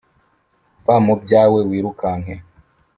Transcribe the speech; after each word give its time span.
va 0.85 0.95
mu 1.05 1.13
byawe 1.21 1.59
wi 1.69 1.79
rukanke 1.85 2.33